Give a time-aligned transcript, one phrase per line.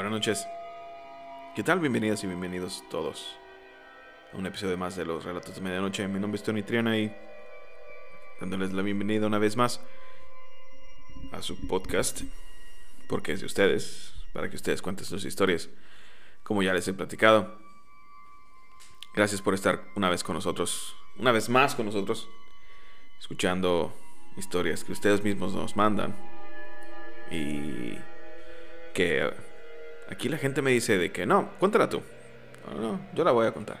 [0.00, 0.48] Buenas noches.
[1.54, 1.78] ¿Qué tal?
[1.78, 3.36] Bienvenidas y bienvenidos todos
[4.32, 6.08] a un episodio más de los Relatos de Medianoche.
[6.08, 7.14] Mi nombre es Tony Triana y
[8.40, 9.78] dándoles la bienvenida una vez más
[11.32, 12.22] a su podcast,
[13.10, 15.68] porque es de ustedes, para que ustedes cuenten sus historias,
[16.44, 17.58] como ya les he platicado.
[19.14, 22.26] Gracias por estar una vez con nosotros, una vez más con nosotros,
[23.18, 23.94] escuchando
[24.38, 26.16] historias que ustedes mismos nos mandan
[27.30, 27.98] y
[28.94, 29.49] que
[30.10, 32.02] aquí la gente me dice de que no, cuéntala tú.
[32.66, 33.80] No, no, yo la voy a contar.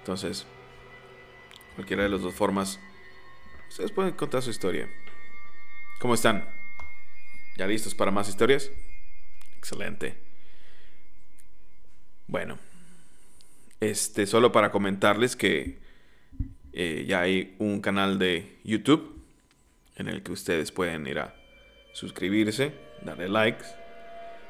[0.00, 0.46] Entonces,
[1.74, 2.78] cualquiera de las dos formas,
[3.68, 4.88] ustedes pueden contar su historia.
[6.00, 6.48] ¿Cómo están?
[7.56, 8.70] ¿Ya listos para más historias?
[9.56, 10.16] Excelente.
[12.26, 12.58] Bueno,
[13.80, 15.78] este, solo para comentarles que
[16.72, 19.24] eh, ya hay un canal de YouTube
[19.96, 21.34] en el que ustedes pueden ir a
[21.92, 23.64] suscribirse, darle likes.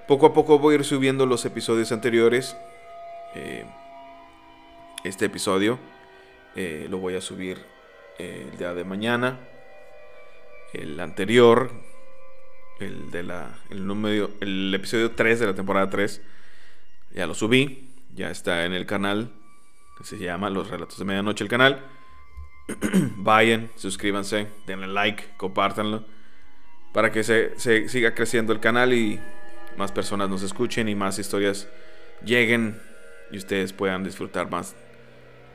[0.09, 2.57] Poco a poco voy a ir subiendo los episodios anteriores.
[3.35, 3.67] Eh,
[5.05, 5.79] este episodio
[6.57, 7.59] eh, lo voy a subir
[8.17, 9.39] el día de mañana.
[10.73, 11.71] El anterior,
[12.81, 16.23] el de la el número el episodio 3 de la temporada 3
[17.15, 19.31] ya lo subí, ya está en el canal
[19.99, 21.85] que se llama Los Relatos de Medianoche el canal.
[23.19, 26.03] Vayan, suscríbanse, denle like, compártanlo
[26.95, 27.59] para que se
[27.91, 29.21] siga creciendo el canal y
[29.79, 31.69] más personas nos escuchen y más historias
[32.25, 32.81] lleguen
[33.31, 34.75] y ustedes puedan disfrutar más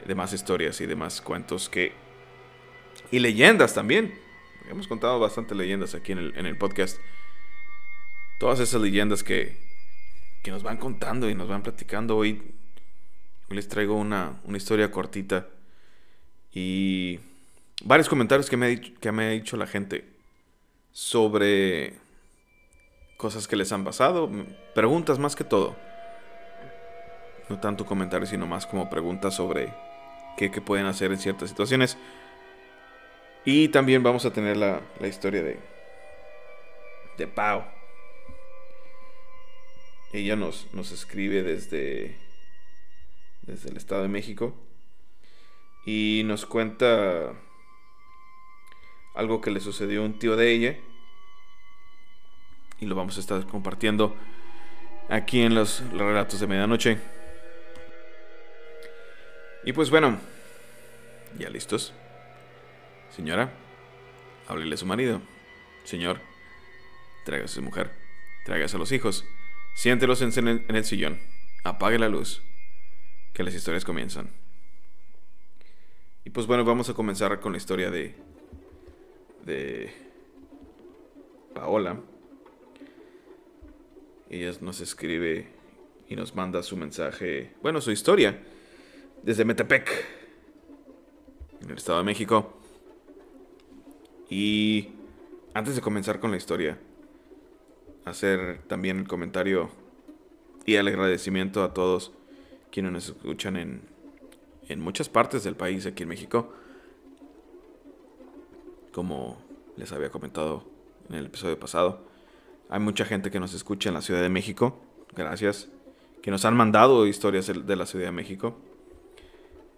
[0.07, 1.91] de más historias y de más cuentos que
[3.11, 4.17] y leyendas también.
[4.69, 6.97] Hemos contado bastante leyendas aquí en el, en el podcast.
[8.39, 9.57] Todas esas leyendas que,
[10.41, 12.16] que nos van contando y nos van platicando.
[12.16, 12.41] Hoy,
[13.49, 15.47] les traigo una, una historia cortita
[16.53, 17.19] y
[17.83, 20.05] varios comentarios que me, ha que me ha dicho la gente
[20.94, 22.02] sobre
[23.23, 24.29] cosas que les han pasado,
[24.75, 25.78] preguntas más que todo.
[27.47, 29.73] No tanto comentarios, sino más como preguntas sobre
[30.35, 31.97] qué, pueden hacer en ciertas situaciones.
[33.45, 35.57] Y también vamos a tener la, la historia de,
[37.17, 37.63] de Pau.
[40.11, 42.17] Ella nos, nos escribe desde,
[43.44, 44.53] desde el Estado de México
[45.85, 47.31] y nos cuenta
[49.16, 50.78] algo que le sucedió a un tío de ella
[52.83, 54.16] y lo vamos a estar compartiendo
[55.09, 56.97] aquí en los, relatos de medianoche.
[59.63, 60.19] Y pues bueno,
[61.39, 61.93] ya listos.
[63.09, 63.53] Señora,
[64.47, 65.22] háblele a su marido.
[65.85, 66.19] Señor,
[67.25, 67.91] tráigase a su mujer.
[68.45, 69.25] Tráigase a los hijos.
[69.75, 71.19] Siéntelos en el, en el sillón.
[71.63, 72.43] Apague la luz.
[73.33, 74.29] Que las historias comienzan.
[76.25, 78.16] Y pues bueno, vamos a comenzar con la historia de.
[79.45, 79.93] de.
[81.53, 81.99] Paola.
[84.33, 85.45] Ella nos escribe
[86.09, 87.51] y nos manda su mensaje.
[87.61, 88.41] Bueno, su historia.
[89.21, 89.91] Desde Metepec.
[91.61, 92.51] En el Estado de México.
[94.31, 94.89] Y
[95.53, 96.79] antes de comenzar con la historia,
[98.05, 99.69] hacer también el comentario
[100.66, 102.11] y el agradecimiento a todos
[102.72, 103.81] quienes nos escuchan en,
[104.67, 106.51] en muchas partes del país aquí en México.
[108.93, 109.38] Como
[109.77, 110.66] les había comentado
[111.09, 112.12] en el episodio pasado,
[112.69, 114.79] hay mucha gente que nos escucha en la Ciudad de México.
[115.16, 115.69] Gracias.
[116.22, 118.57] Que nos han mandado historias de la Ciudad de México.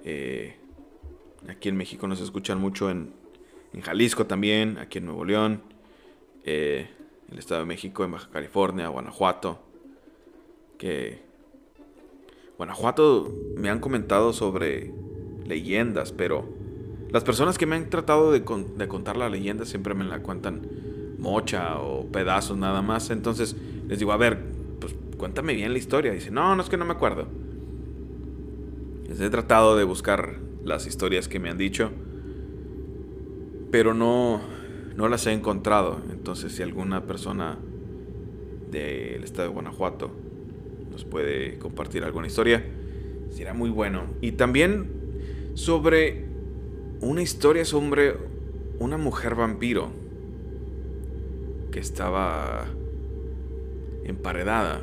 [0.03, 0.55] Eh,
[1.47, 3.13] aquí en México nos escuchan mucho en,
[3.73, 5.61] en Jalisco también, aquí en Nuevo León,
[6.43, 6.87] eh,
[7.31, 9.59] el Estado de México, en Baja California, Guanajuato.
[10.77, 11.21] Que
[12.57, 14.93] Guanajuato me han comentado sobre
[15.45, 16.47] leyendas, pero
[17.09, 20.19] las personas que me han tratado de, con, de, contar la leyenda siempre me la
[20.21, 20.61] cuentan
[21.25, 23.09] mocha o pedazos nada más.
[23.09, 23.55] Entonces
[23.87, 24.39] les digo, a ver,
[24.79, 26.13] pues cuéntame bien la historia.
[26.13, 27.27] Dice, no, no es que no me acuerdo.
[29.09, 31.91] Les he tratado de buscar las historias que me han dicho
[33.75, 34.39] pero no,
[34.95, 35.99] no las he encontrado.
[36.09, 37.57] Entonces, si alguna persona
[38.71, 40.11] del estado de Guanajuato
[40.91, 42.63] nos puede compartir alguna historia,
[43.31, 44.03] será muy bueno.
[44.21, 46.25] Y también sobre
[47.01, 48.15] una historia sobre
[48.79, 49.89] una mujer vampiro
[51.75, 52.67] que estaba
[54.05, 54.81] emparedada.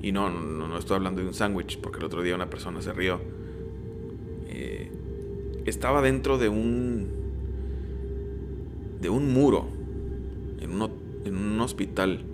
[0.00, 2.80] Y no, no, no estoy hablando de un sándwich, porque el otro día una persona
[2.80, 3.20] se rió.
[4.46, 4.92] Eh,
[5.64, 7.08] estaba dentro de un
[9.00, 9.66] de un muro
[10.60, 10.90] en un,
[11.24, 12.24] en un hospital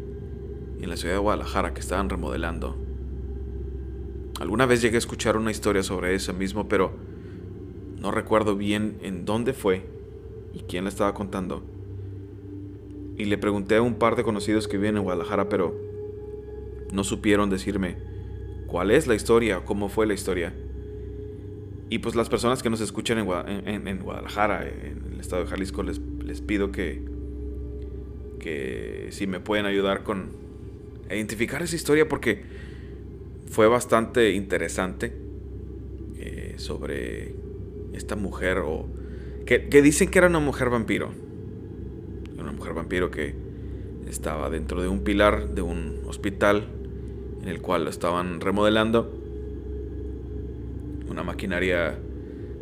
[0.83, 2.77] en la ciudad de Guadalajara que estaban remodelando.
[4.41, 6.93] Alguna vez llegué a escuchar una historia sobre eso mismo, pero
[7.99, 9.87] no recuerdo bien en dónde fue
[10.53, 11.80] y quién la estaba contando.
[13.21, 15.79] Y le pregunté a un par de conocidos que viven en Guadalajara, pero
[16.91, 17.97] no supieron decirme
[18.67, 20.55] cuál es la historia cómo fue la historia.
[21.91, 23.27] Y pues las personas que nos escuchan en,
[24.01, 27.03] Guadalajara, en el estado de Jalisco, les, les pido que,
[28.39, 30.31] que si me pueden ayudar con
[31.11, 32.43] identificar esa historia porque
[33.51, 35.13] fue bastante interesante
[36.17, 37.35] eh, sobre
[37.93, 38.89] esta mujer o
[39.45, 41.11] que, que, dicen que era una mujer vampiro.
[42.61, 43.35] Mujer vampiro que
[44.07, 46.69] estaba dentro de un pilar de un hospital
[47.41, 49.11] en el cual lo estaban remodelando.
[51.09, 51.99] Una maquinaria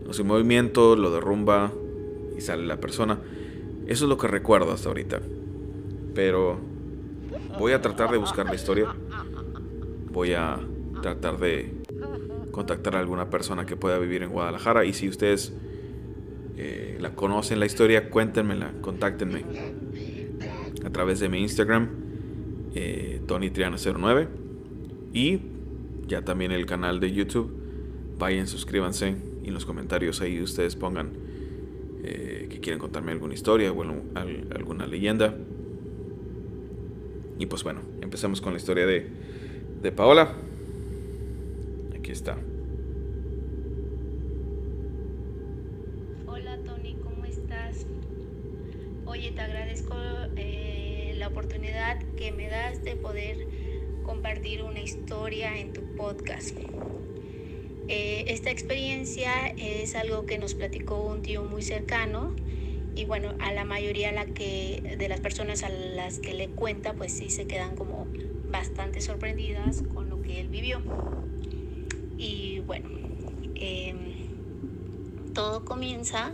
[0.07, 1.73] no sé, movimiento, lo derrumba
[2.37, 3.19] y sale la persona.
[3.89, 5.19] Eso es lo que recuerdo hasta ahorita.
[6.15, 6.61] Pero
[7.59, 8.95] voy a tratar de buscar la historia.
[10.13, 10.61] Voy a
[11.03, 11.73] tratar de
[12.53, 14.85] contactar a alguna persona que pueda vivir en Guadalajara.
[14.85, 15.53] Y si ustedes
[16.57, 19.45] eh, la conocen la historia, cuéntenmela, contáctenme
[20.85, 21.89] a través de mi Instagram,
[22.75, 24.29] eh, TonyTriana09.
[25.13, 25.41] Y
[26.07, 27.53] ya también el canal de YouTube.
[28.19, 31.11] Vayan, suscríbanse y en los comentarios ahí ustedes pongan
[32.03, 33.83] eh, que quieren contarme alguna historia o
[34.55, 35.37] alguna leyenda.
[37.39, 39.07] Y pues bueno, empezamos con la historia de,
[39.83, 40.35] de Paola.
[41.97, 42.37] Aquí está.
[46.27, 47.87] Hola Tony, ¿cómo estás?
[49.07, 49.95] Oye, te agradezco
[50.37, 51.31] eh, la
[51.69, 53.37] oportunidad que me das de poder
[54.03, 56.57] compartir una historia en tu podcast.
[57.89, 62.35] Eh, esta experiencia es algo que nos platicó un tío muy cercano
[62.95, 66.95] y bueno, a la mayoría la que, de las personas a las que le cuenta,
[66.95, 68.09] pues sí se quedan como
[68.51, 70.81] bastante sorprendidas con lo que él vivió.
[72.19, 72.89] Y bueno,
[73.55, 74.15] em,
[75.35, 76.33] todo comienza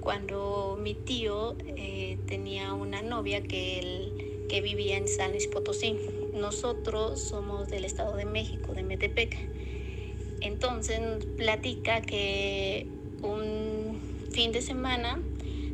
[0.00, 4.09] cuando mi tío eh, tenía una novia que, él,
[4.50, 5.96] que vivía en San Luis Potosí.
[6.34, 9.36] Nosotros somos del Estado de México, de Metepec.
[10.40, 11.00] Entonces
[11.36, 12.86] platica que
[13.22, 14.00] un
[14.32, 15.20] fin de semana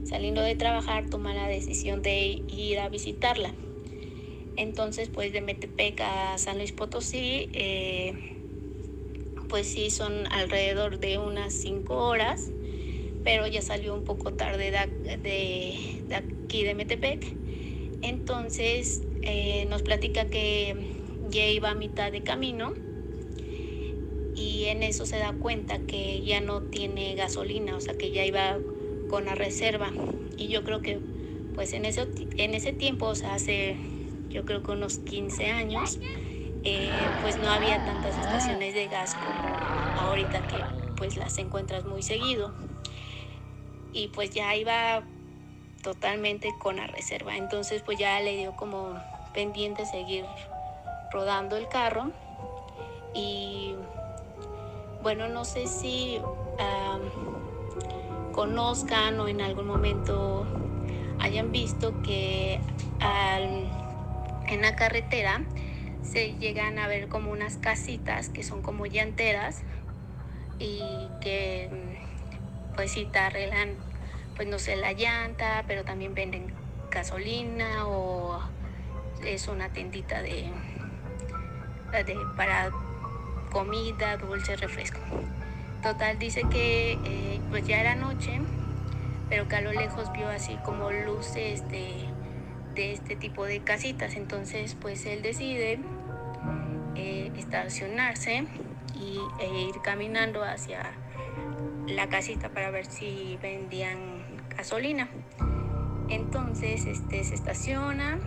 [0.06, 3.52] saliendo de trabajar, toma la decisión de ir a visitarla.
[4.56, 8.14] Entonces, pues de Metepec a San Luis Potosí, eh,
[9.48, 12.52] pues sí, son alrededor de unas cinco horas,
[13.24, 15.74] pero ya salió un poco tarde de,
[16.14, 17.26] aquí de Metepec.
[18.06, 20.86] Entonces, eh, nos platica que
[21.22, 22.72] ya iba a mitad de camino
[24.32, 28.24] y en eso se da cuenta que ya no tiene gasolina, o sea que ya
[28.24, 28.62] iba
[29.08, 29.92] con la reserva.
[30.36, 31.00] Y yo creo que
[31.52, 33.76] pues en ese, en ese tiempo, o sea, hace
[34.30, 35.98] yo creo que unos 15 años,
[36.62, 39.64] eh, pues no había tantas estaciones de gas como
[39.96, 40.64] ahorita que
[40.94, 42.54] pues las encuentras muy seguido.
[43.92, 45.08] Y pues ya iba
[45.86, 47.36] totalmente con la reserva.
[47.36, 49.00] Entonces pues ya le dio como
[49.32, 50.24] pendiente seguir
[51.12, 52.10] rodando el carro.
[53.14, 53.76] Y
[55.00, 56.20] bueno, no sé si
[58.32, 60.44] conozcan o en algún momento
[61.20, 62.58] hayan visto que
[64.48, 65.44] en la carretera
[66.02, 69.62] se llegan a ver como unas casitas que son como llanteras
[70.58, 70.82] y
[71.20, 71.70] que
[72.74, 73.76] pues si te arreglan
[74.36, 76.52] pues no sé la llanta pero también venden
[76.90, 78.40] gasolina o
[79.24, 80.50] es una tendita de,
[81.92, 82.70] de para
[83.50, 85.00] comida dulce refresco
[85.86, 88.40] Total, dice que eh, pues ya era noche,
[89.28, 92.08] pero que a lo lejos vio así como luces de,
[92.74, 94.16] de este tipo de casitas.
[94.16, 95.78] Entonces, pues él decide
[96.96, 98.46] eh, estacionarse
[98.94, 100.82] y, e ir caminando hacia
[101.86, 104.15] la casita para ver si vendían
[104.56, 105.08] gasolina.
[106.08, 108.18] Entonces, este, se estaciona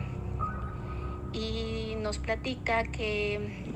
[1.33, 3.69] y nos platica que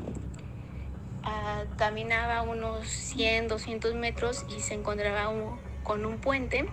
[1.25, 5.31] Ah, caminaba unos 100, 200 metros y se encontraba
[5.83, 6.65] con un puente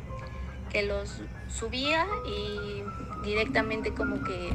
[0.70, 2.82] que los subía y
[3.25, 4.49] directamente como que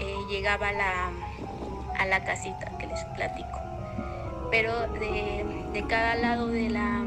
[0.00, 1.10] eh, llegaba a la,
[1.98, 3.58] a la casita que les platico.
[4.50, 7.04] Pero de, cada lado de la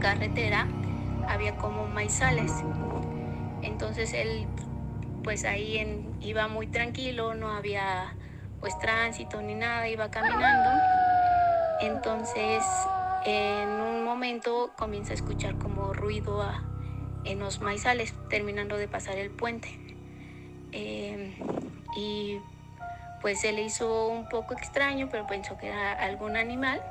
[0.00, 0.68] carretera
[1.28, 2.52] había como maizales.
[3.62, 4.46] Entonces él
[5.22, 8.14] pues ahí iba muy tranquilo, no había
[8.60, 10.70] pues tránsito ni nada, iba caminando.
[11.80, 12.64] Entonces
[13.24, 16.44] en un momento comienza a escuchar como ruido
[17.24, 19.68] en los maizales, terminando de pasar el puente.
[20.72, 21.34] Em,
[21.96, 22.40] y
[23.20, 26.82] pues se le hizo un poco extraño, pero pensó que era algún animal.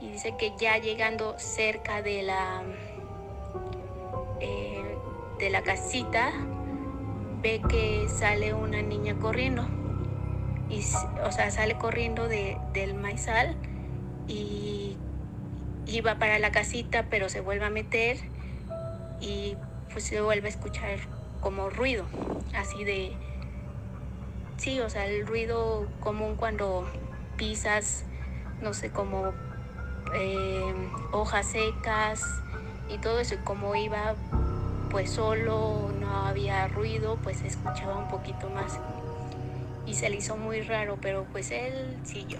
[0.00, 2.62] Y dice que ya llegando cerca de la,
[5.38, 6.32] de la casita,
[7.42, 9.66] ve que sale una niña corriendo.
[10.68, 10.82] Y,
[11.24, 13.56] o sea, sale corriendo de, del maizal
[14.26, 14.96] y
[15.86, 18.16] iba para la casita, pero se vuelve a meter
[19.20, 19.56] y
[19.92, 20.98] pues se vuelve a escuchar
[21.40, 22.04] como ruido,
[22.54, 23.12] así de,
[24.56, 26.90] sí, o sea, el ruido común cuando
[27.36, 28.04] pisas,
[28.60, 29.32] no sé, como
[30.14, 30.74] eh,
[31.12, 32.24] hojas secas
[32.88, 34.16] y todo eso, y como iba
[34.96, 38.80] pues solo, no había ruido, pues escuchaba un poquito más.
[39.84, 42.38] Y se le hizo muy raro, pero pues él siguió.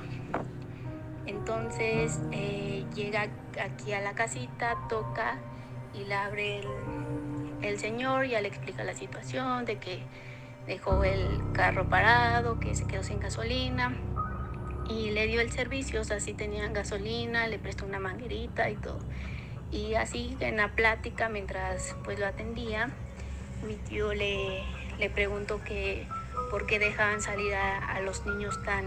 [1.27, 3.27] Entonces eh, llega
[3.63, 5.37] aquí a la casita, toca
[5.93, 6.67] y le abre el,
[7.61, 10.01] el señor, ya le explica la situación de que
[10.67, 13.95] dejó el carro parado, que se quedó sin gasolina
[14.89, 18.77] y le dio el servicio, o sea, sí tenían gasolina, le prestó una manguerita y
[18.77, 19.01] todo.
[19.73, 22.91] Y así en la plática, mientras pues lo atendía,
[23.67, 24.63] mi tío le,
[24.99, 26.07] le preguntó que
[26.51, 28.85] por qué dejaban salir a, los niños tan,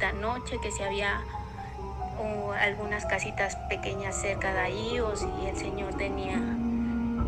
[0.00, 1.20] tan noche, que si había
[2.20, 6.40] o algunas casitas pequeñas cerca de ahí o si el señor tenía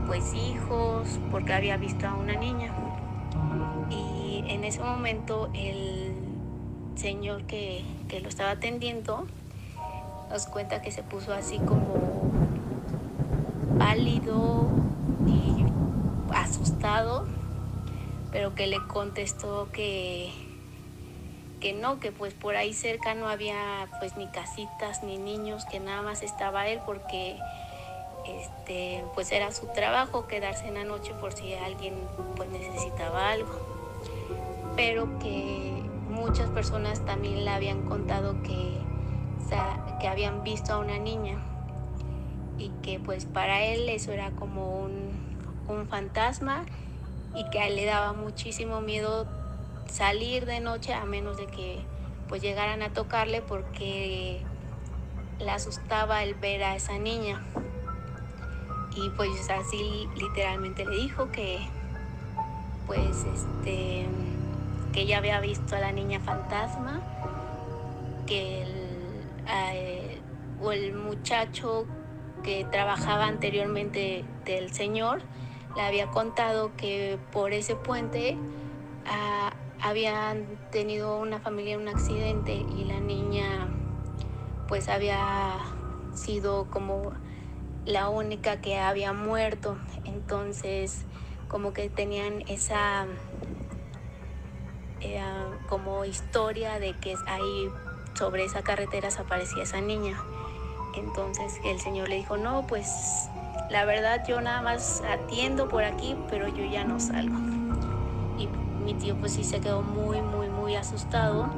[0.06, 2.72] pues hijos porque había visto a una niña.
[3.90, 6.14] Y en ese momento el
[6.96, 9.26] señor que, que lo estaba atendiendo
[10.28, 12.09] nos cuenta que se puso así como
[13.80, 14.68] pálido
[15.26, 15.64] y
[16.34, 17.26] asustado
[18.30, 20.30] pero que le contestó que
[21.60, 25.78] que no, que pues por ahí cerca no había pues ni casitas ni niños, que
[25.78, 27.38] nada más estaba él porque
[28.26, 31.94] este pues era su trabajo quedarse en la noche por si alguien
[32.36, 33.50] pues necesitaba algo.
[34.74, 38.78] Pero que muchas personas también le habían contado que,
[40.00, 41.36] que habían visto a una niña
[42.60, 45.10] y que pues para él eso era como un,
[45.66, 46.64] un fantasma
[47.34, 49.26] y que a él le daba muchísimo miedo
[49.86, 51.80] salir de noche a menos de que
[52.28, 54.42] pues llegaran a tocarle porque
[55.38, 57.42] le asustaba el ver a esa niña.
[58.94, 61.58] Y pues así literalmente le dijo que
[62.86, 64.06] pues este
[64.92, 67.00] que ella había visto a la niña fantasma,
[68.26, 68.68] que el,
[69.48, 70.20] eh,
[70.60, 71.86] o el muchacho
[72.42, 75.22] que trabajaba anteriormente del señor
[75.76, 78.36] le había contado que por ese puente
[79.06, 83.68] ah, habían tenido una familia un accidente y la niña
[84.68, 85.58] pues había
[86.14, 87.12] sido como
[87.86, 89.78] la única que había muerto.
[90.04, 91.04] Entonces
[91.48, 93.06] como que tenían esa
[95.00, 95.20] eh,
[95.68, 97.68] como historia de que ahí
[98.14, 100.22] sobre esa carretera desaparecía esa niña.
[100.94, 103.28] Entonces el señor le dijo, no, pues
[103.70, 107.50] la verdad yo nada más atiendo por aquí, pero yo ya no salgo
[108.80, 111.48] mi tío pues sí se quedó muy, muy, muy asustado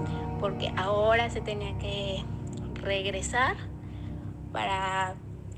[0.40, 2.22] porque ahora se tenía que
[2.74, 3.56] regresar
[4.52, 5.14] para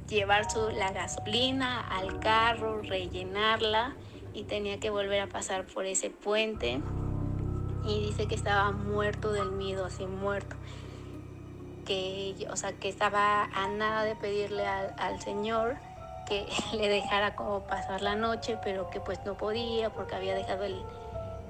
[0.09, 3.97] llevar su, la gasolina al carro, rellenarla
[4.35, 6.81] y tenía que volver a pasar por ese puente
[7.85, 10.57] y dice que estaba muerto del miedo, así muerto.
[11.85, 15.77] Que, o sea, que estaba a nada de pedirle al, al Señor
[16.27, 20.65] que le dejara como pasar la noche, pero que pues no podía porque había dejado
[20.65, 20.83] el,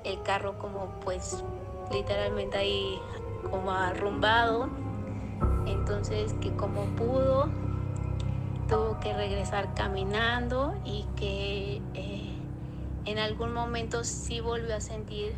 [0.04, 1.42] el carro como pues
[1.92, 2.98] literalmente ahí
[3.50, 4.68] como arrumbado.
[5.66, 7.48] Entonces que como pudo,
[8.68, 12.38] tuvo que regresar caminando y que eh,
[13.04, 15.34] en algún momento sí volvió a sentir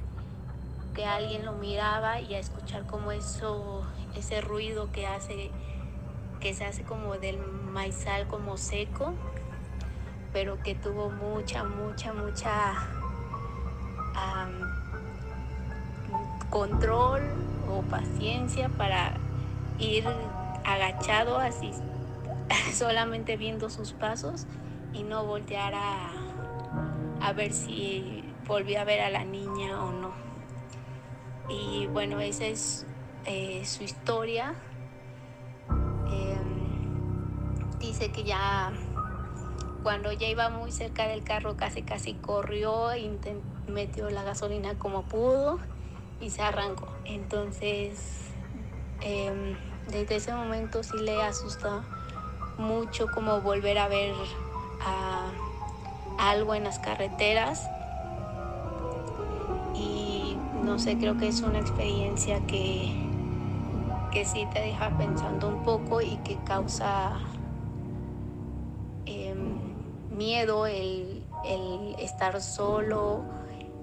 [0.97, 3.85] que alguien lo miraba y a escuchar como eso,
[4.17, 5.51] ese ruido que hace,
[6.41, 9.13] que se hace como del maizal como seco,
[10.33, 12.75] pero que tuvo mucha, mucha, mucha
[16.49, 17.21] control
[17.71, 19.13] o paciencia para
[19.79, 20.07] ir
[20.65, 21.73] agachado así,
[22.73, 24.47] solamente viendo sus pasos
[24.95, 26.09] y no voltear a,
[27.21, 30.06] a ver si volvió a ver a la niña o no.
[31.49, 32.87] Y bueno, esa es
[33.25, 34.55] eh, su historia.
[36.11, 38.73] Em, dice que ya
[39.83, 42.89] cuando ya iba muy cerca del carro casi casi corrió,
[43.69, 45.59] metió la gasolina como pudo
[46.21, 46.89] y se arrancó.
[47.05, 48.31] Entonces,
[49.03, 49.57] eh,
[49.89, 51.85] desde ese momento sí le asusta
[52.59, 54.15] mucho como volver a ver
[56.19, 57.69] algo en las carreteras.
[60.67, 62.93] No sé, creo que es una experiencia que,
[64.11, 67.21] que sí te deja pensando un poco y que causa
[69.07, 69.33] eh,
[70.11, 73.23] miedo el, el estar solo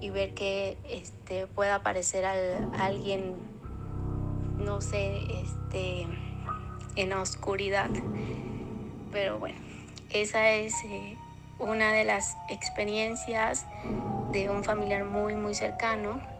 [0.01, 3.37] y ver que este, pueda aparecer al, alguien
[4.57, 6.05] no sé, este,
[6.97, 7.89] en la oscuridad.
[9.09, 9.57] Pero bueno,
[10.09, 11.15] esa es eh,
[11.59, 13.67] una de las experiencias
[14.33, 16.32] de un familiar muy, muy cercano,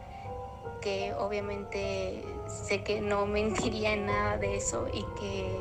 [0.84, 5.58] que obviamente sé que no mentiría en nada de eso y que,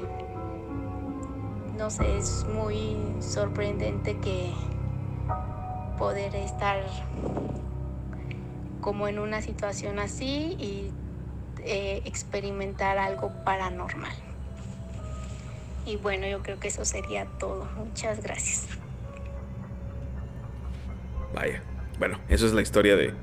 [1.78, 4.52] no sé, es muy sorprendente que
[5.96, 6.84] poder estar
[8.80, 10.90] como en una situación así y
[11.64, 14.12] eh, experimentar algo paranormal.
[15.86, 17.68] Y bueno, yo creo que eso sería todo.
[17.76, 18.66] Muchas gracias.
[21.32, 21.62] Vaya.
[21.98, 23.14] Bueno, eso es la historia de,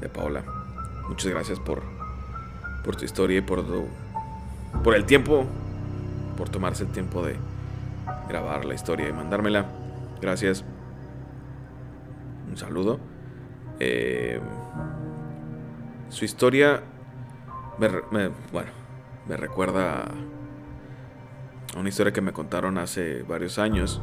[0.00, 0.57] de Paola.
[1.08, 1.82] Muchas gracias por,
[2.84, 3.64] por tu historia y por,
[4.84, 5.46] por el tiempo,
[6.36, 7.36] por tomarse el tiempo de
[8.28, 9.66] grabar la historia y mandármela.
[10.20, 10.64] Gracias.
[12.48, 13.00] Un saludo.
[13.80, 14.40] Eh,
[16.08, 16.82] su historia
[17.78, 17.88] me,
[18.52, 18.70] bueno,
[19.28, 20.04] me recuerda
[21.74, 24.00] a una historia que me contaron hace varios años.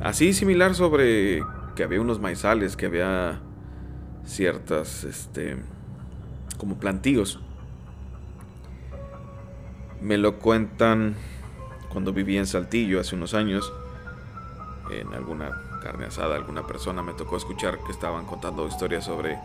[0.00, 1.42] Así similar sobre
[1.74, 3.40] que había unos maizales, que había
[4.26, 5.56] ciertas, este,
[6.58, 7.40] como plantíos.
[10.00, 11.16] Me lo cuentan
[11.92, 13.72] cuando viví en Saltillo hace unos años.
[14.90, 15.50] En alguna
[15.82, 19.38] carne asada, alguna persona me tocó escuchar que estaban contando historias sobre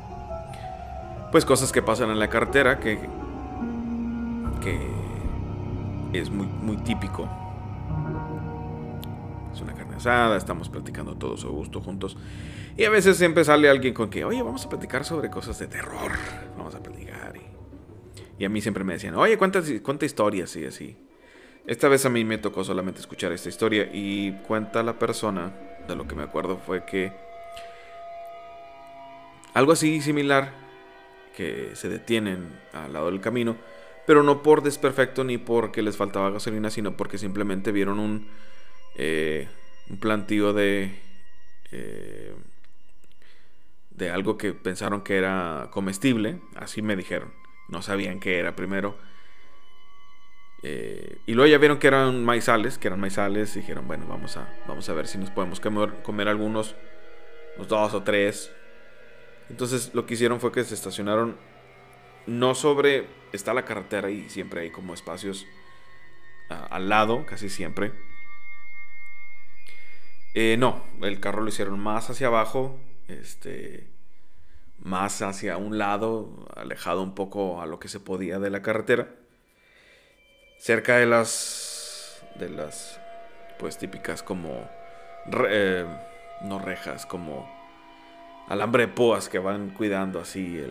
[1.31, 2.99] pues cosas que pasan en la carretera que,
[4.61, 5.05] que
[6.13, 7.27] es muy, muy típico.
[9.53, 12.17] Es una carne asada, estamos platicando todos a gusto juntos.
[12.77, 15.67] Y a veces siempre sale alguien con que, oye, vamos a platicar sobre cosas de
[15.67, 16.11] terror.
[16.57, 17.33] Vamos a platicar.
[18.37, 20.97] Y, a mí siempre me decían, oye, cuántas, cuánta historias y así.
[21.65, 25.53] Esta vez a mí me tocó solamente escuchar esta historia y cuenta la persona,
[25.87, 27.11] de lo que me acuerdo fue que
[29.53, 30.51] algo así similar
[31.35, 33.55] que se detienen al lado del camino,
[34.05, 38.27] pero no por desperfecto ni porque les faltaba gasolina, sino porque simplemente vieron un,
[38.95, 39.47] eh,
[39.89, 40.99] un plantío de,
[41.71, 42.35] eh,
[43.95, 47.33] de algo que pensaron que era comestible, así me dijeron,
[47.67, 48.97] no sabían qué era primero.
[50.63, 54.37] Eh, y luego ya vieron que eran maizales, que eran maizales, y dijeron, bueno, vamos
[54.37, 56.75] a, vamos a ver si nos podemos comer, comer algunos,
[57.55, 58.51] unos dos o tres,
[59.49, 61.37] entonces lo que hicieron fue que se estacionaron
[62.25, 63.07] no sobre...
[63.31, 65.45] Está la carretera y siempre hay como espacios
[66.47, 67.91] al lado, casi siempre.
[70.33, 73.87] Eh, no, el carro lo hicieron más hacia abajo, este,
[74.79, 79.09] más hacia un lado, alejado un poco a lo que se podía de la carretera.
[80.57, 82.99] Cerca de las, de las,
[83.59, 84.69] pues típicas como,
[85.49, 85.85] eh,
[86.41, 87.49] no rejas, como
[88.47, 90.63] alambre de púas que van cuidando así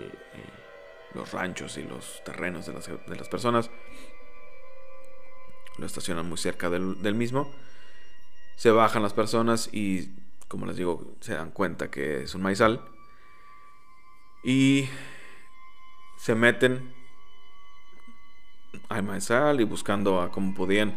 [1.15, 3.71] los ranchos y los terrenos de las, personas.
[5.79, 7.53] Lo estacionan muy cerca del, del, mismo.
[8.57, 10.11] Se bajan las personas y,
[10.55, 12.81] como les digo, se dan cuenta que es un maizal.
[14.45, 14.89] Y
[16.17, 16.95] se meten
[18.89, 20.95] al maizal y buscando a como podían.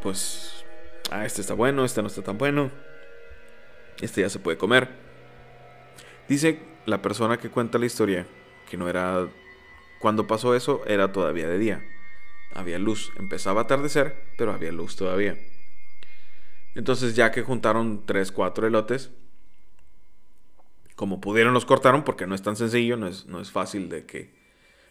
[0.00, 0.64] Pues,
[1.10, 2.70] ah, este está bueno, este no está tan bueno
[4.00, 4.88] este ya se puede comer.
[6.28, 8.26] Dice la persona que cuenta la historia
[8.68, 9.28] que no era...
[10.00, 11.84] Cuando pasó eso era todavía de día.
[12.54, 13.12] Había luz.
[13.16, 15.38] Empezaba a atardecer, pero había luz todavía.
[16.76, 19.10] Entonces ya que juntaron 3, 4 elotes,
[20.94, 24.04] como pudieron los cortaron, porque no es tan sencillo, no es, no es fácil de
[24.04, 24.36] que...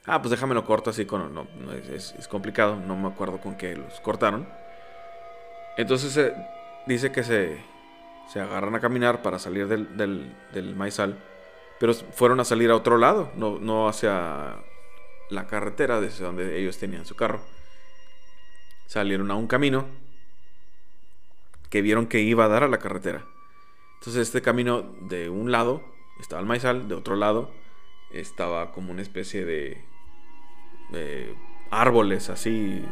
[0.06, 1.34] Ah, pues déjame lo corto así con...
[1.34, 4.48] No, no es, es, complicado, no me acuerdo con qué los cortaron.
[5.78, 6.34] Entonces eh,
[6.88, 7.58] dice que se,
[8.32, 11.20] se agarran a caminar para salir del, del, maizal,
[11.80, 14.56] pero fueron a salir a otro lado, no, no hacia
[15.30, 17.42] la carretera desde donde ellos tenían su carro.
[18.88, 19.86] Salieron a un camino
[21.82, 23.26] vieron que iba a dar a la carretera.
[23.96, 25.84] Entonces este camino de un lado
[26.20, 27.52] estaba el maizal, de otro lado
[28.12, 29.84] estaba como una especie de,
[31.72, 32.84] árboles así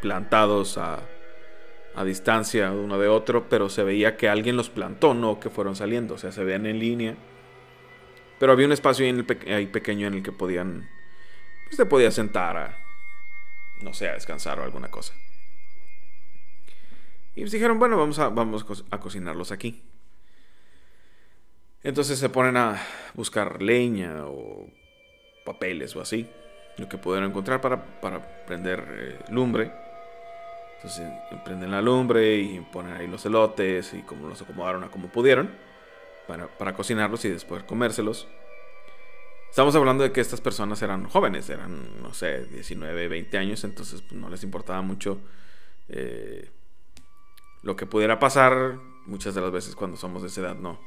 [0.00, 1.06] plantados a
[1.94, 5.76] a distancia uno de otro, pero se veía que alguien los plantó, no que fueron
[5.76, 7.16] saliendo, o sea, se veían en línea.
[8.38, 10.88] Pero había un espacio ahí, pequeño en el que podían,
[11.66, 12.78] pues te sentar a,
[13.82, 15.14] no sé, a descansar o alguna cosa.
[17.34, 19.82] Y pues dijeron, bueno, vamos a, vamos a cocinarlos aquí.
[21.82, 22.80] Entonces se ponen a
[23.14, 24.66] buscar leña o
[25.44, 26.28] papeles o así,
[26.76, 29.72] lo que pudieron encontrar para, para prender eh, lumbre.
[30.76, 31.06] Entonces
[31.44, 35.50] prenden la lumbre y ponen ahí los elotes y como los acomodaron a como pudieron
[36.26, 38.28] para, cocinarlos y después comérselos.
[39.48, 44.00] Estamos hablando de que estas personas eran jóvenes, eran, no sé, 19, 20 años, entonces
[44.02, 45.20] pues, no les importaba mucho
[45.88, 46.48] eh,
[47.62, 48.78] lo que pudiera pasar.
[49.06, 50.78] Muchas de las veces cuando somos de esa edad no,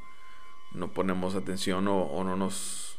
[0.72, 2.98] no ponemos atención o, no nos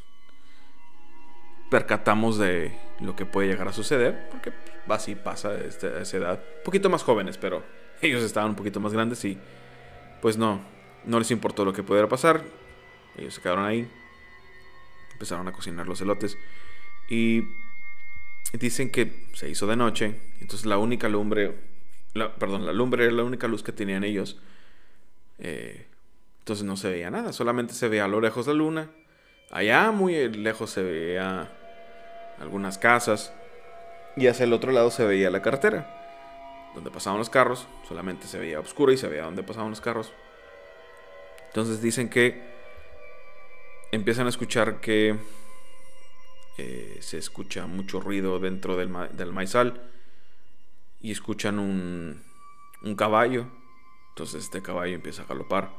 [1.70, 4.54] percatamos de lo que puede llegar a suceder, porque
[4.88, 6.44] así pasa a esa edad.
[6.58, 7.64] Un poquito más jóvenes, pero
[8.02, 9.38] ellos estaban un poquito más grandes y
[10.22, 10.60] pues no,
[11.06, 12.44] no les importó lo que pudiera pasar.
[13.18, 13.90] Ellos se quedaron ahí
[15.16, 16.38] empezaron a cocinar los elotes.
[17.10, 17.44] Y
[18.54, 21.56] dicen que se hizo de noche, entonces la única lumbre,
[22.40, 24.40] perdón, la lumbre era la única luz que tenían ellos.
[25.40, 25.88] Eh,
[26.40, 28.90] entonces no se veía nada, solamente se veía a lo lejos la luna.
[29.52, 31.52] Allá muy lejos se veía
[32.40, 33.34] algunas casas
[34.16, 35.92] y hacia el otro lado se veía la carretera.
[36.74, 40.14] Donde pasaban los carros, solamente se veía oscuro y se veía dónde pasaban los carros.
[41.48, 42.42] Entonces dicen que
[43.92, 45.16] empiezan a escuchar que
[46.58, 49.82] eh, se escucha mucho ruido dentro del, del maizal
[51.06, 52.20] y escuchan un,
[52.82, 53.46] un, caballo.
[54.10, 55.70] Entonces este caballo empieza a galopar.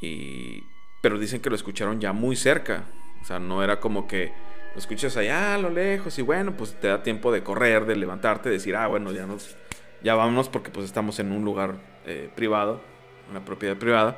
[0.00, 0.62] Y,
[1.02, 2.84] pero dicen que lo escucharon ya muy cerca.
[3.20, 4.32] O sea, no era como que
[4.72, 7.96] lo escuchas allá a lo lejos y bueno, pues te da tiempo de correr, de
[7.96, 9.56] levantarte, de decir, ah, bueno, ya nos,
[10.00, 12.80] ya vámonos porque pues estamos en un lugar eh, privado,
[13.28, 14.16] una propiedad privada.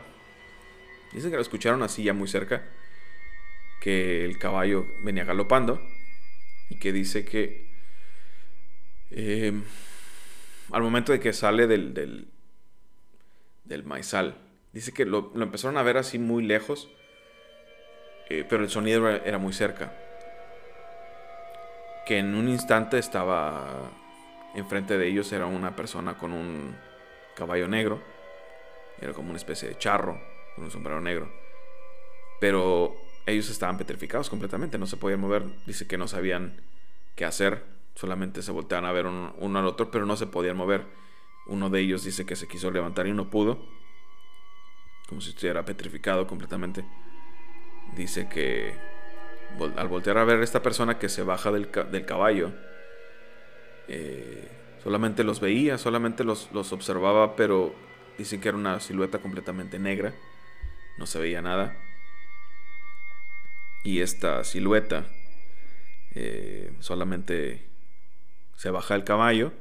[1.14, 2.68] Dicen que lo escucharon así ya muy cerca,
[3.80, 5.80] que el caballo venía galopando
[6.68, 7.69] y que dice que
[9.10, 9.64] em,
[10.72, 11.94] al momento de que sale del,
[13.64, 14.36] del, maizal,
[14.72, 16.88] dice que lo, empezaron a ver así muy lejos,
[18.28, 19.92] eh, pero el sonido era, muy cerca.
[22.06, 23.90] Que en un instante estaba
[24.54, 26.76] enfrente de ellos, era una persona con un
[27.34, 28.00] caballo negro,
[29.00, 30.20] era como una especie de charro
[30.54, 31.32] con un sombrero negro.
[32.40, 32.96] Pero
[33.26, 35.44] ellos estaban petrificados completamente, no se podían mover.
[35.66, 36.60] Dice que no sabían
[37.16, 37.64] qué hacer,
[38.00, 40.86] solamente se volteaban a ver uno, al otro, pero no se podían mover.
[41.46, 43.58] Uno de ellos dice que se quiso levantar y no pudo,
[45.06, 46.84] como si estuviera petrificado completamente.
[47.96, 48.74] Dice que
[49.76, 51.70] al voltear a ver a esta persona que se baja del,
[52.06, 52.52] caballo,
[53.88, 54.48] eh,
[54.82, 57.74] solamente los veía, solamente los, los observaba, pero
[58.16, 60.14] dicen que era una silueta completamente negra
[61.00, 61.76] no se veía nada.
[63.82, 65.06] Y esta silueta
[66.14, 67.69] eh, solamente
[68.60, 69.52] se baja el caballo,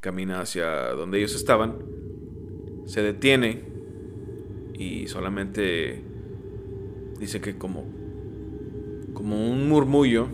[0.00, 1.74] camina hacia donde ellos estaban,
[2.86, 3.60] se detiene
[4.72, 6.02] y solamente
[7.20, 7.84] dice que como,
[9.12, 10.28] como un murmullo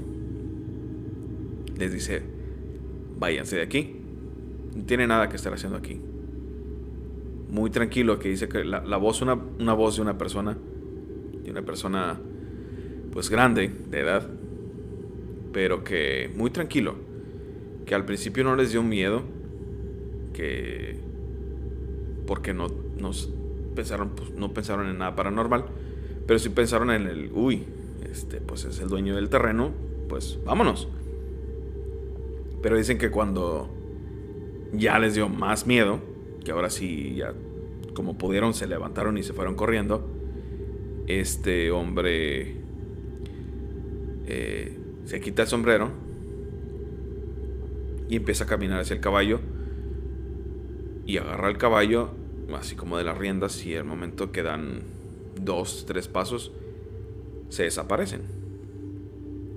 [1.76, 2.22] les dice,
[3.18, 3.96] váyanse de aquí,
[4.76, 6.00] no tiene nada que estar haciendo aquí
[7.50, 10.56] muy tranquilo, que dice que la, voz, una, una, voz de una persona,
[11.42, 12.20] de una persona
[13.10, 14.30] pues grande, de edad,
[15.52, 17.07] pero que muy tranquilo,
[17.88, 19.22] que al principio no les dio miedo,
[20.34, 20.96] que
[22.26, 22.66] porque no,
[22.98, 23.32] nos
[23.74, 25.64] pensaron, pues, no pensaron en nada paranormal,
[26.26, 27.64] pero sí pensaron en el, uy,
[28.10, 29.72] este, pues es el dueño del terreno,
[30.06, 30.86] pues vámonos.
[32.60, 33.70] Pero dicen que cuando
[34.74, 36.00] ya les dio más miedo,
[36.44, 37.32] que ahora sí ya
[37.94, 40.06] como pudieron se levantaron y se fueron corriendo.
[41.06, 42.56] Este hombre
[44.26, 46.07] eh, se quita el sombrero
[48.08, 49.40] y empieza a caminar hacia el caballo
[51.06, 52.10] y agarra el caballo
[52.56, 54.80] así como de las riendas y al momento que dan
[55.40, 56.52] dos, tres pasos
[57.48, 58.22] se desaparecen.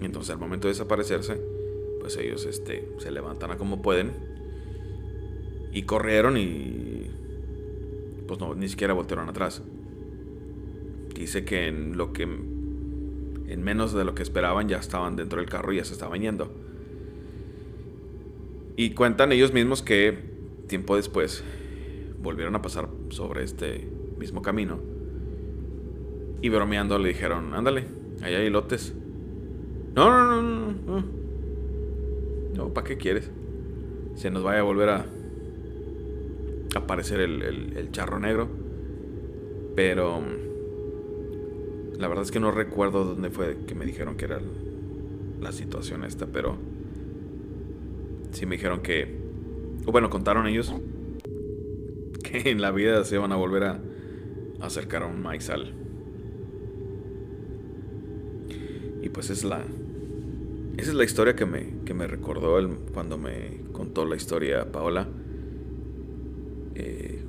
[0.01, 1.39] Y entonces al momento de desaparecerse,
[1.99, 4.11] pues ellos este, se levantan a como pueden
[5.71, 7.09] y corrieron y
[8.27, 9.61] pues no, ni siquiera voltearon atrás.
[11.13, 15.49] Dice que en lo que en menos de lo que esperaban ya estaban dentro del
[15.49, 16.51] carro y ya se estaban yendo.
[18.81, 20.17] Y cuentan ellos mismos que
[20.67, 21.43] tiempo después
[22.19, 24.79] volvieron a pasar sobre este mismo camino.
[26.41, 27.85] Y bromeando le dijeron, ándale,
[28.23, 28.95] ahí hay lotes.
[29.93, 31.05] No, no, no, no, no.
[32.55, 33.29] No, ¿para qué quieres?
[34.15, 35.05] Se nos vaya a volver a
[36.73, 38.49] aparecer el, charro negro.
[39.75, 40.23] Pero
[41.99, 44.41] la verdad es que no recuerdo dónde fue que me dijeron que era
[45.39, 46.57] la situación esta, pero
[48.31, 49.07] sí me dijeron que,
[49.85, 50.73] o bueno, contaron ellos
[52.23, 53.79] que en la vida se iban a volver a
[54.61, 55.73] acercar a un maizal.
[59.03, 59.63] Y pues es la,
[60.77, 62.57] esa es la historia que me, que me recordó
[62.93, 65.07] cuando me contó la historia Paola.
[66.75, 67.19] Eh,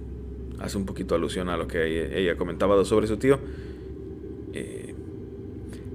[0.61, 3.39] hace un poquito alusión a lo que ella, comentaba sobre su tío.
[4.53, 4.95] Eh,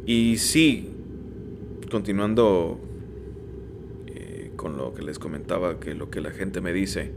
[0.06, 0.90] Y sí,
[1.92, 2.80] continuando
[4.88, 7.12] lo que les comentaba, que lo que la gente me dice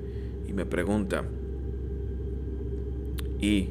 [0.48, 1.24] y me pregunta,
[3.40, 3.68] y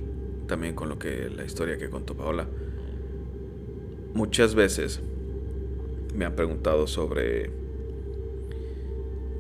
[0.48, 2.48] también con lo que la historia que contó Paola,
[4.14, 5.02] muchas veces
[6.16, 7.52] me han preguntado sobre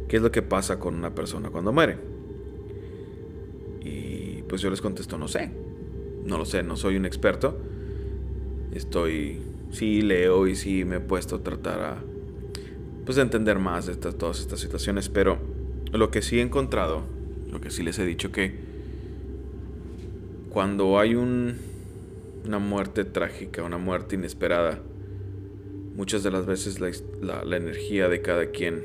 [0.10, 1.98] qué es lo que pasa con una persona cuando muere.
[3.82, 5.52] Y pues yo les contesto, no sé,
[6.26, 7.58] no lo sé, no soy un experto.
[8.74, 9.39] Estoy,
[9.72, 12.04] sí leo y sí me he puesto a tratar a,
[13.10, 15.39] pues entender más estas, todas estas situaciones, pero
[15.91, 17.02] lo que sí he encontrado,
[17.52, 18.54] lo que sí les he dicho que
[20.52, 21.56] cuando hay un,
[22.45, 24.84] una muerte trágica, una muerte inesperada,
[25.95, 28.84] muchas de las veces la, la, energía de cada quien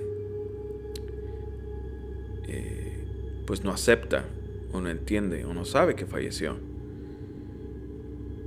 [2.48, 3.04] eh,
[3.46, 4.24] pues no acepta
[4.72, 6.56] o no entiende o no sabe que falleció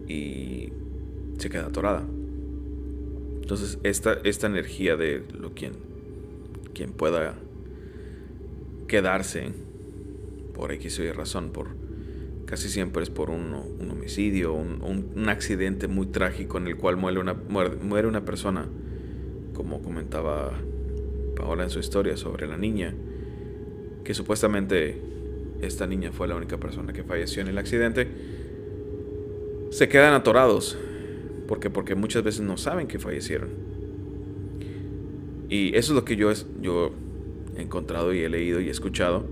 [0.07, 0.73] y
[1.37, 2.03] se queda atorada.
[3.47, 5.71] Entonces esta, esta energía de lo quien,
[6.73, 7.36] quien pueda
[8.89, 9.53] quedarse
[10.53, 11.69] por X o Y razón, por
[12.45, 13.53] casi siempre es por un,
[13.89, 14.81] homicidio, un,
[15.15, 18.67] un, accidente muy trágico en el cual muere una, muere, una persona,
[19.53, 20.51] como comentaba
[21.38, 22.93] Paola en su historia sobre la niña,
[24.03, 24.99] que supuestamente
[25.62, 28.10] esta niña fue la única persona que falleció en el accidente,
[29.69, 30.77] se quedan atorados,
[31.47, 33.49] porque, porque muchas veces no saben que fallecieron.
[35.49, 36.31] Y eso es lo que yo,
[36.62, 36.91] yo
[37.55, 39.25] he encontrado y he leído y he escuchado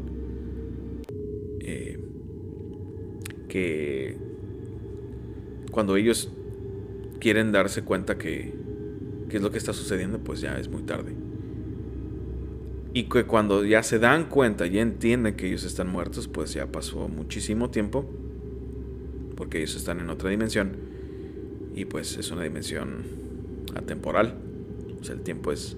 [3.56, 4.18] que
[5.72, 6.30] cuando ellos
[7.22, 8.54] quieren darse cuenta que,
[9.30, 11.14] es lo que está sucediendo, pues ya es muy tarde.
[12.94, 16.70] Y que cuando ya se dan cuenta, ya entienden que ellos están muertos, pues ya
[16.70, 18.06] pasó muchísimo tiempo,
[19.38, 20.76] porque ellos están en otra dimensión,
[21.76, 23.04] y pues es una dimensión
[23.76, 24.38] atemporal.
[25.00, 25.78] O sea, el tiempo es...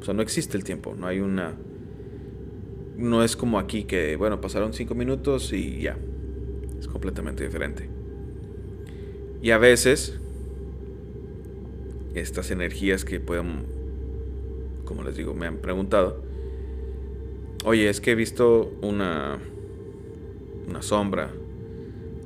[0.00, 1.54] O sea, no existe el tiempo, no hay una...
[2.96, 5.98] No es como aquí que, bueno, pasaron cinco minutos y ya,
[6.78, 7.90] es completamente diferente.
[9.42, 10.18] Y a veces,
[12.14, 13.64] estas energías que pueden,
[14.84, 16.22] como les digo, me han preguntado,
[17.64, 19.38] oye, es que he visto una,
[20.68, 21.30] una sombra,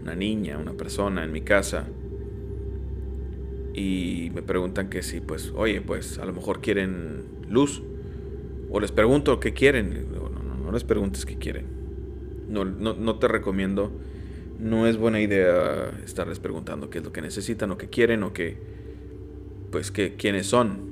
[0.03, 1.89] una niña, una persona en mi casa,
[3.75, 7.83] y me preguntan que si, pues, oye, pues a lo mejor quieren luz,
[8.71, 11.67] o les pregunto qué quieren, no, no, no les preguntes qué quieren,
[12.49, 13.93] no, no, no te recomiendo
[14.61, 18.33] no es buena idea estarles preguntando qué es lo que necesitan o qué quieren o
[18.33, 18.59] qué,
[19.71, 20.91] pues, que, quiénes son.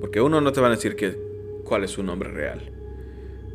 [0.00, 1.18] Porque uno, no te van a decir que,
[1.64, 2.70] cuál es su nombre real.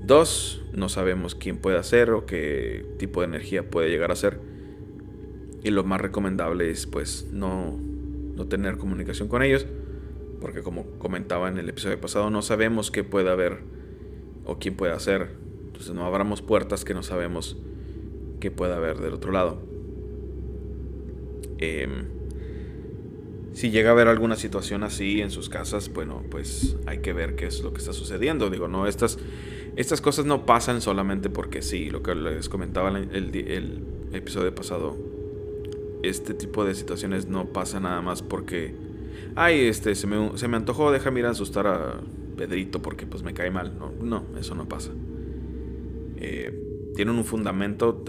[0.03, 4.39] Dos, no sabemos quién puede ser o qué tipo de energía puede llegar a ser.
[5.63, 7.79] Y lo más recomendable es, pues, no,
[8.35, 9.65] no tener comunicación con ellos.
[10.41, 13.59] Porque como comentaba en el episodio pasado, no sabemos qué puede haber
[14.45, 15.29] o quién puede hacer.
[15.67, 17.57] Entonces no abramos puertas que no sabemos
[18.39, 19.61] que pueda haber del otro lado.
[21.59, 22.07] Em,
[23.53, 27.35] si llega a haber alguna situación así en sus casas, bueno, pues hay que ver
[27.35, 28.49] qué es lo que está sucediendo.
[28.49, 29.17] Digo, no, estas,
[29.77, 35.12] estas cosas no pasan solamente porque sí, lo que les comentaba el, el episodio pasado.
[36.03, 38.75] Este tipo de situaciones no pasa nada más porque,
[39.35, 42.01] ay, este, se me, se me antojó, déjame ir a asustar a
[42.37, 43.73] Pedrito porque pues me cae mal.
[44.01, 44.91] No, eso no pasa.
[46.17, 48.03] Eh, tienen un fundamento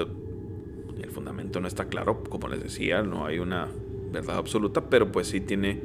[1.03, 3.69] el fundamento no está claro, como les decía, no hay una
[4.13, 5.81] verdad absoluta, pero pues sí tiene,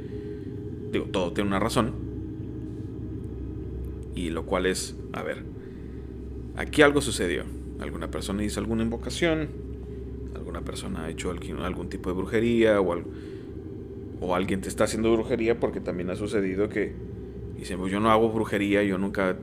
[0.92, 1.92] digo, todo tiene una razón.
[4.14, 5.44] Y lo cual es, a ver,
[6.56, 7.44] aquí algo sucedió.
[7.80, 9.48] Alguna persona hizo alguna invocación,
[10.50, 15.80] alguna persona ha hecho algún, tipo de brujería o, alguien te está haciendo brujería porque
[15.80, 16.92] también ha sucedido que
[17.56, 19.36] dicen, pues yo no hago brujería, yo nunca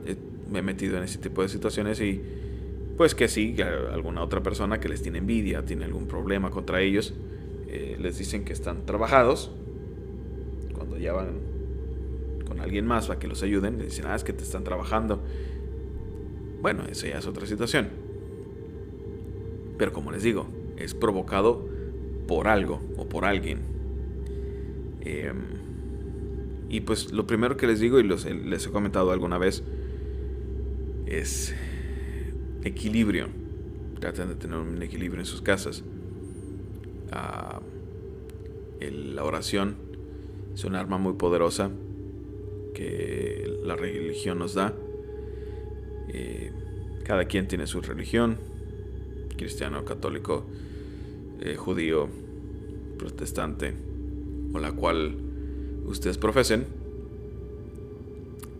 [0.50, 2.20] me he metido en ese tipo de situaciones y
[2.98, 3.56] pues que sí,
[3.90, 7.14] alguna otra persona que les tiene envidia, tiene algún problema contra ellos,
[7.68, 9.50] eh, les dicen que están trabajados.
[10.74, 11.38] Cuando ya van
[12.46, 15.22] con alguien más para que los ayuden, les dicen, ah, es que te están trabajando.
[16.60, 17.88] Bueno, eso ya es otra situación.
[19.78, 21.68] Pero como les digo, es provocado
[22.26, 23.60] por algo o por alguien.
[25.00, 25.36] Em,
[26.68, 29.62] y pues lo primero que les digo, y les he comentado alguna vez,
[31.06, 31.54] es
[32.62, 33.28] equilibrio.
[34.00, 35.82] Traten de tener un equilibrio en sus casas.
[37.10, 37.60] Ah,
[38.80, 39.76] la oración
[40.54, 41.70] es un arma muy poderosa
[42.74, 44.74] que la religión nos da.
[46.08, 46.52] Eh,
[47.04, 48.36] cada quien tiene su religión,
[49.36, 50.44] cristiano, católico,
[51.40, 52.08] eh, judío,
[52.98, 53.74] protestante,
[54.52, 55.16] o la cual
[55.86, 56.66] ustedes profesen,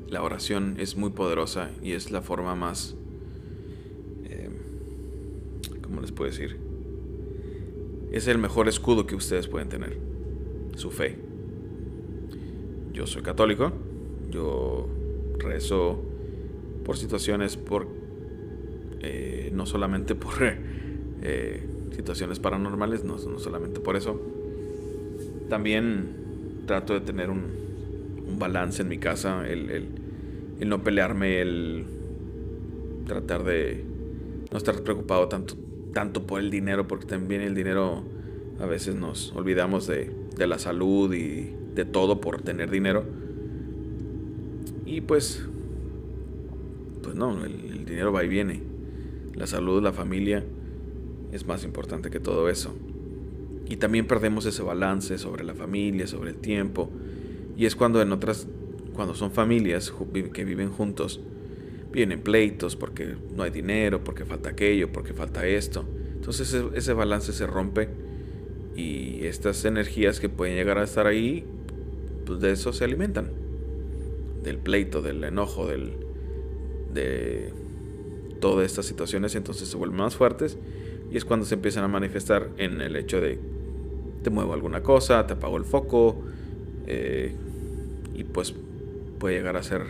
[0.09, 2.97] la oración es muy poderosa y es la forma más,
[4.25, 4.49] eh,
[5.83, 6.57] ¿cómo les puedo decir?
[8.11, 9.99] Es el mejor escudo que ustedes pueden tener,
[10.77, 11.19] su fe.
[12.93, 13.73] Yo soy católico,
[14.31, 14.89] yo
[15.39, 16.03] rezo
[16.85, 17.87] por situaciones, por
[19.01, 20.35] eh, no solamente por
[21.23, 21.63] eh,
[21.95, 24.21] situaciones paranormales, no, no solamente por eso.
[25.49, 26.15] También
[26.67, 27.47] trato de tener un,
[28.29, 29.71] un balance en mi casa, el,
[30.61, 31.85] el, no pelearme, el
[33.07, 33.85] tratar de
[34.53, 35.55] no estar preocupado tanto,
[35.93, 38.03] tanto por el dinero, porque también el dinero
[38.61, 43.05] a veces nos olvidamos de, de la salud y de todo por tener dinero.
[44.85, 45.45] Y pues,
[47.03, 48.63] pues no, el, el dinero va y viene.
[49.35, 50.45] La salud, la familia
[51.33, 52.75] es más importante que todo eso.
[53.69, 56.91] Y también perdemos ese balance sobre la familia, sobre el tiempo.
[57.57, 58.47] Y es cuando en otras,
[58.95, 59.93] cuando son familias
[60.33, 61.21] que viven juntos,
[61.93, 65.85] vienen pleitos porque no hay dinero, porque falta aquello, porque falta esto.
[66.15, 67.89] Entonces ese, balance se rompe
[68.75, 71.45] y estas energías que pueden llegar a estar ahí,
[72.25, 73.31] pues de eso se alimentan.
[74.43, 75.93] Del pleito, del enojo, del,
[76.95, 77.53] de
[78.41, 80.57] todas estas situaciones, entonces se vuelven más fuertes
[81.11, 83.39] y es cuando se empiezan a manifestar en el hecho de
[84.23, 86.23] te muevo alguna cosa, te apago el foco
[86.87, 87.35] eh,
[88.15, 88.55] y pues
[89.19, 89.83] puede llegar a ser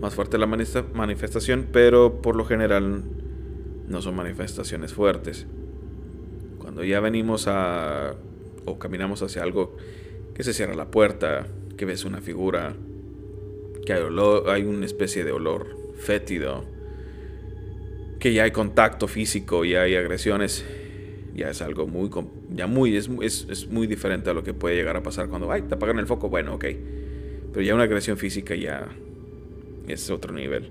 [0.00, 3.02] más fuerte la manifestación, pero por lo general
[3.88, 5.46] no son manifestaciones fuertes.
[6.58, 8.14] Cuando ya venimos a
[8.64, 9.76] o caminamos hacia algo
[10.34, 12.74] que se cierra la puerta, que ves una figura,
[13.84, 16.64] que hay, olor, hay una especie de olor fétido,
[18.18, 20.64] que ya hay contacto físico, ya hay agresiones,
[21.34, 22.10] ya es algo muy,
[22.50, 25.50] ya muy, es, es, es, muy diferente a lo que puede llegar a pasar cuando,
[25.52, 26.64] ay, te apagan el foco, bueno, ok.
[27.52, 28.88] Pero ya una agresión física ya
[29.86, 30.70] es otro nivel.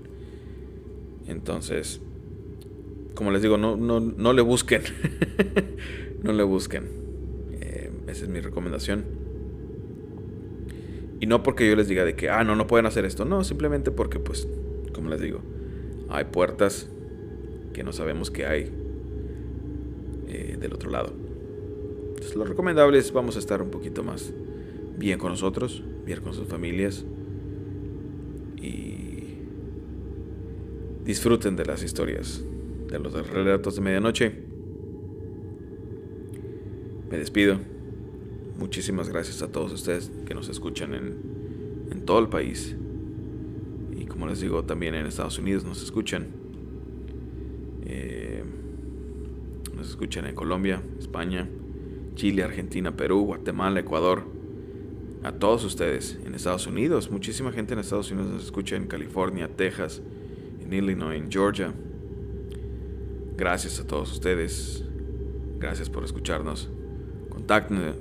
[1.26, 2.00] Entonces,
[3.14, 4.82] como les digo, no, no, no le busquen.
[6.22, 6.84] no le busquen.
[7.60, 9.04] Eh, esa es mi recomendación.
[11.20, 13.24] Y no porque yo les diga de que, ah, no, no pueden hacer esto.
[13.24, 14.46] No, simplemente porque, pues,
[14.92, 15.40] como les digo,
[16.08, 16.88] hay puertas
[17.78, 18.68] que no sabemos que hay
[20.26, 21.12] eh, del otro lado.
[22.08, 24.32] Entonces, lo recomendable es vamos a estar un poquito más
[24.96, 27.04] bien con nosotros, bien con sus familias
[28.60, 29.36] y
[31.04, 32.42] disfruten de las historias,
[32.90, 34.32] de los relatos de medianoche.
[37.08, 37.60] Me despido.
[38.58, 41.14] Muchísimas gracias a todos ustedes que nos escuchan en,
[41.92, 42.74] en todo el país.
[43.96, 46.48] Y como les digo, también en Estados Unidos nos escuchan.
[47.90, 48.42] Eh,
[49.90, 51.48] escuchan en Colombia, España,
[52.14, 54.24] Chile, Argentina, Perú, Guatemala, Ecuador.
[55.24, 57.10] A todos ustedes en Estados Unidos.
[57.10, 60.00] Muchísima gente en Estados Unidos nos escucha en California, Texas,
[60.60, 61.72] en Illinois, en Georgia.
[63.36, 64.84] Gracias a todos ustedes.
[65.58, 66.70] Gracias por escucharnos.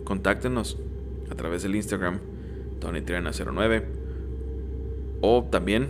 [0.03, 0.77] contáctenos
[1.29, 2.19] a través del Instagram
[2.79, 3.83] TonyTriana09
[5.21, 5.89] o también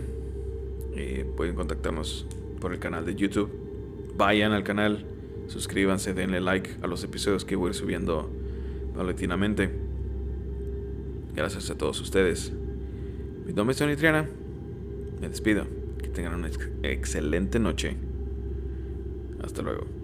[0.94, 2.26] eh, pueden contactarnos
[2.60, 3.68] por el canal de YouTube
[4.18, 5.06] vayan al canal,
[5.48, 8.30] suscríbanse, denle like a los episodios que voy subiendo
[8.94, 9.70] paulatinamente.
[11.34, 12.52] Gracias a todos ustedes.
[13.46, 14.28] Mi nombre es Tony Triana.
[15.20, 15.66] Me despido.
[15.98, 16.48] Que tengan una
[16.82, 17.96] excelente noche.
[19.42, 19.97] Hasta luego.